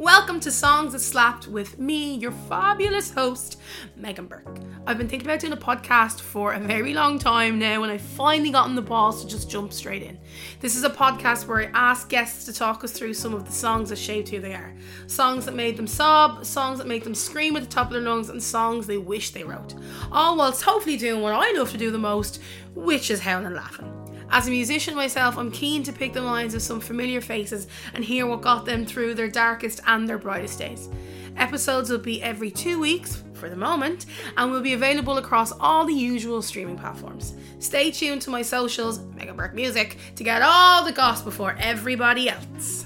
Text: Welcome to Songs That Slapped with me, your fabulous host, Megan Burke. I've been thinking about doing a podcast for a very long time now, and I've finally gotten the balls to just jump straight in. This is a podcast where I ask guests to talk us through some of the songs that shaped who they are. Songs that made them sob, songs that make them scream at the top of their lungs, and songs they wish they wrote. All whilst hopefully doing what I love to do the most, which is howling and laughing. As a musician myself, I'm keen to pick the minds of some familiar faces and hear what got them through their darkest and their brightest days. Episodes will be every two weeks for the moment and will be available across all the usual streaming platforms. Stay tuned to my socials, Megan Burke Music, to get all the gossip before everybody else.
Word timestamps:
Welcome 0.00 0.38
to 0.40 0.52
Songs 0.52 0.92
That 0.92 1.00
Slapped 1.00 1.48
with 1.48 1.80
me, 1.80 2.14
your 2.14 2.30
fabulous 2.30 3.10
host, 3.10 3.58
Megan 3.96 4.28
Burke. 4.28 4.60
I've 4.86 4.96
been 4.96 5.08
thinking 5.08 5.26
about 5.26 5.40
doing 5.40 5.52
a 5.52 5.56
podcast 5.56 6.20
for 6.20 6.52
a 6.52 6.60
very 6.60 6.94
long 6.94 7.18
time 7.18 7.58
now, 7.58 7.82
and 7.82 7.90
I've 7.90 8.00
finally 8.00 8.50
gotten 8.50 8.76
the 8.76 8.80
balls 8.80 9.24
to 9.24 9.28
just 9.28 9.50
jump 9.50 9.72
straight 9.72 10.04
in. 10.04 10.16
This 10.60 10.76
is 10.76 10.84
a 10.84 10.88
podcast 10.88 11.48
where 11.48 11.62
I 11.62 11.70
ask 11.74 12.08
guests 12.08 12.44
to 12.44 12.52
talk 12.52 12.84
us 12.84 12.92
through 12.92 13.14
some 13.14 13.34
of 13.34 13.44
the 13.44 13.50
songs 13.50 13.88
that 13.88 13.98
shaped 13.98 14.28
who 14.28 14.38
they 14.38 14.54
are. 14.54 14.72
Songs 15.08 15.46
that 15.46 15.56
made 15.56 15.76
them 15.76 15.88
sob, 15.88 16.46
songs 16.46 16.78
that 16.78 16.86
make 16.86 17.02
them 17.02 17.12
scream 17.16 17.56
at 17.56 17.64
the 17.64 17.68
top 17.68 17.88
of 17.88 17.94
their 17.94 18.02
lungs, 18.02 18.28
and 18.28 18.40
songs 18.40 18.86
they 18.86 18.98
wish 18.98 19.30
they 19.30 19.42
wrote. 19.42 19.74
All 20.12 20.36
whilst 20.36 20.62
hopefully 20.62 20.96
doing 20.96 21.22
what 21.22 21.34
I 21.34 21.50
love 21.58 21.72
to 21.72 21.76
do 21.76 21.90
the 21.90 21.98
most, 21.98 22.40
which 22.76 23.10
is 23.10 23.18
howling 23.18 23.46
and 23.46 23.56
laughing. 23.56 23.92
As 24.30 24.46
a 24.46 24.50
musician 24.50 24.94
myself, 24.94 25.38
I'm 25.38 25.50
keen 25.50 25.82
to 25.84 25.92
pick 25.92 26.12
the 26.12 26.20
minds 26.20 26.54
of 26.54 26.60
some 26.60 26.80
familiar 26.80 27.20
faces 27.20 27.66
and 27.94 28.04
hear 28.04 28.26
what 28.26 28.42
got 28.42 28.66
them 28.66 28.84
through 28.84 29.14
their 29.14 29.28
darkest 29.28 29.80
and 29.86 30.06
their 30.06 30.18
brightest 30.18 30.58
days. 30.58 30.88
Episodes 31.36 31.88
will 31.88 31.98
be 31.98 32.22
every 32.22 32.50
two 32.50 32.78
weeks 32.78 33.22
for 33.32 33.48
the 33.48 33.56
moment 33.56 34.06
and 34.36 34.50
will 34.50 34.60
be 34.60 34.74
available 34.74 35.16
across 35.16 35.52
all 35.52 35.86
the 35.86 35.94
usual 35.94 36.42
streaming 36.42 36.76
platforms. 36.76 37.34
Stay 37.58 37.90
tuned 37.90 38.20
to 38.22 38.30
my 38.30 38.42
socials, 38.42 38.98
Megan 39.14 39.36
Burke 39.36 39.54
Music, 39.54 39.96
to 40.16 40.24
get 40.24 40.42
all 40.42 40.84
the 40.84 40.92
gossip 40.92 41.24
before 41.24 41.56
everybody 41.58 42.28
else. 42.28 42.77